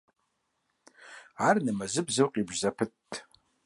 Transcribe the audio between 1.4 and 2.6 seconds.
Ар нэмэзыбзэу къибж